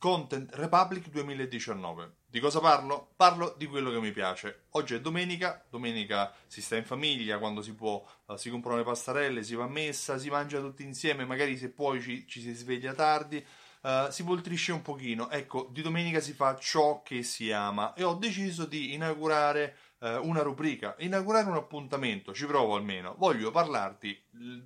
[0.00, 2.12] Content Republic 2019.
[2.26, 3.12] Di cosa parlo?
[3.16, 4.62] Parlo di quello che mi piace.
[4.70, 8.84] Oggi è domenica, domenica si sta in famiglia, quando si può, uh, si comprano le
[8.84, 12.54] pastarelle, si va a messa, si mangia tutti insieme, magari se poi ci, ci si
[12.54, 13.44] sveglia tardi,
[13.82, 15.28] uh, si poltrisce un pochino.
[15.28, 20.26] Ecco, di domenica si fa ciò che si ama e ho deciso di inaugurare uh,
[20.26, 23.14] una rubrica, inaugurare un appuntamento, ci provo almeno.
[23.18, 24.20] Voglio parlarti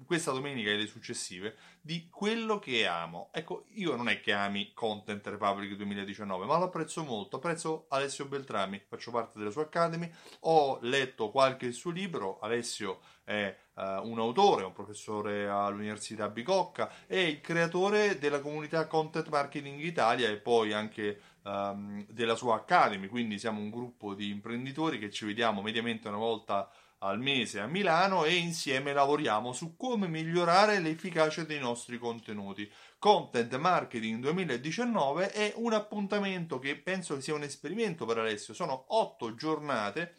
[0.05, 3.29] questa domenica e le successive di quello che amo.
[3.33, 7.37] Ecco, io non è che ami Content Republic 2019, ma lo apprezzo molto.
[7.37, 12.39] Apprezzo Alessio Beltrami, faccio parte della sua Academy, ho letto qualche suo libro.
[12.41, 19.29] Alessio è uh, un autore, un professore all'Università Bicocca, è il creatore della comunità Content
[19.29, 23.09] Marketing Italia e poi anche um, della sua Academy.
[23.09, 27.67] Quindi siamo un gruppo di imprenditori che ci vediamo mediamente una volta al mese a
[27.67, 32.71] Milano e insieme lavoriamo su come migliorare l'efficacia dei nostri contenuti.
[32.99, 38.55] Content Marketing 2019 è un appuntamento che penso sia un esperimento per Alessio.
[38.55, 40.15] Sono otto giornate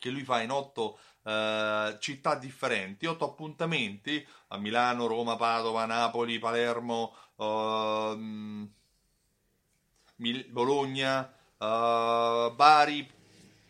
[0.00, 6.40] che lui fa in otto uh, città differenti, otto appuntamenti a Milano, Roma, Padova, Napoli,
[6.40, 8.68] Palermo, uh,
[10.48, 13.18] Bologna, uh, Bari,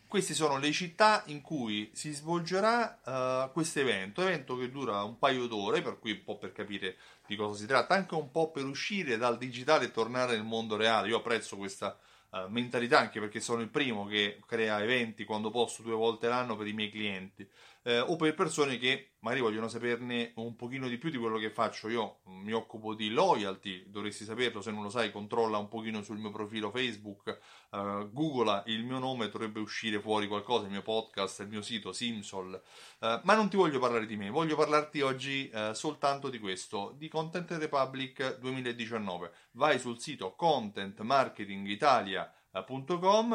[0.07, 5.19] queste sono le città in cui si svolgerà uh, questo evento, evento che dura un
[5.19, 8.51] paio d'ore, per cui un po' per capire di cosa si tratta, anche un po'
[8.51, 11.09] per uscire dal digitale e tornare nel mondo reale.
[11.09, 11.97] Io apprezzo questa
[12.31, 16.57] uh, mentalità anche perché sono il primo che crea eventi quando posso due volte l'anno
[16.57, 17.49] per i miei clienti
[17.83, 21.51] eh, o per persone che magari vogliono saperne un pochino di più di quello che
[21.51, 22.21] faccio io.
[22.25, 26.31] Mi occupo di loyalty, dovresti saperlo, se non lo sai controlla un pochino sul mio
[26.31, 27.39] profilo Facebook,
[27.71, 31.93] uh, googla il mio nome, dovrebbe uscire fuori qualcosa, il mio podcast, il mio sito
[31.93, 32.61] Simsol.
[33.01, 36.95] Uh, ma non ti voglio parlare di me, voglio parlarti oggi uh, soltanto di questo,
[36.97, 39.33] di Content Republic 2019.
[39.53, 42.33] Vai sul sito Content Marketing Italia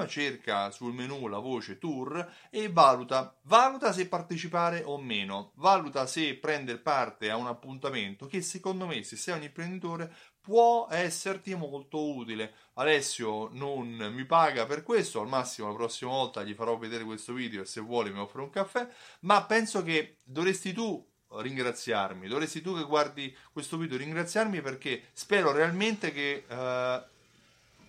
[0.08, 6.36] cerca sul menu la voce tour e valuta, valuta se partecipare o meno, valuta se
[6.36, 12.14] prendere parte a un appuntamento che secondo me se sei un imprenditore può esserti molto
[12.14, 12.54] utile.
[12.74, 17.34] Alessio non mi paga per questo, al massimo la prossima volta gli farò vedere questo
[17.34, 18.88] video e se vuole mi offre un caffè,
[19.22, 25.52] ma penso che dovresti tu ringraziarmi, dovresti tu che guardi questo video ringraziarmi perché spero
[25.52, 26.46] realmente che...
[26.48, 27.14] Uh,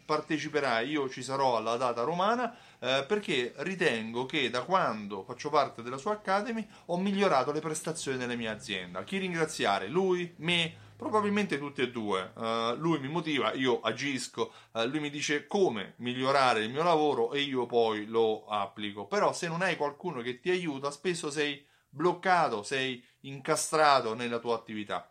[0.06, 5.82] parteciperai, io ci sarò alla data romana eh, perché ritengo che da quando faccio parte
[5.82, 9.02] della sua Academy ho migliorato le prestazioni della mia azienda.
[9.04, 9.88] Chi ringraziare?
[9.88, 12.32] Lui, me, probabilmente tutti e due.
[12.34, 17.32] Uh, lui mi motiva, io agisco, uh, lui mi dice come migliorare il mio lavoro
[17.32, 19.06] e io poi lo applico.
[19.06, 24.54] Però se non hai qualcuno che ti aiuta, spesso sei bloccato, sei incastrato nella tua
[24.54, 25.10] attività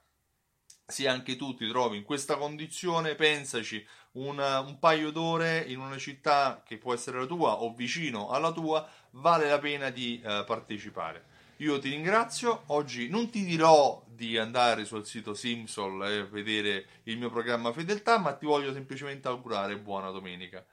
[0.87, 5.97] se anche tu ti trovi in questa condizione, pensaci una, un paio d'ore in una
[5.97, 10.43] città che può essere la tua o vicino alla tua, vale la pena di eh,
[10.45, 11.33] partecipare.
[11.59, 17.17] Io ti ringrazio, oggi non ti dirò di andare sul sito Simsol e vedere il
[17.17, 20.65] mio programma Fedeltà, ma ti voglio semplicemente augurare buona domenica.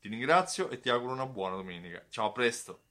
[0.00, 2.04] Ti ringrazio e ti auguro una buona domenica.
[2.08, 2.87] Ciao, a presto!